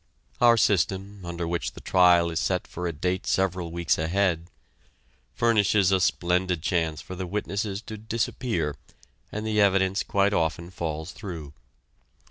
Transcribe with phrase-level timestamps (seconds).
[0.41, 4.47] Our system, under which the trial is set for a date several weeks ahead,
[5.35, 8.75] furnishes a splendid chance for the witnesses to disappear,
[9.31, 11.53] and the evidence quite often falls through.